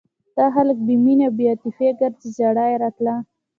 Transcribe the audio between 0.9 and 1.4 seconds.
مینې او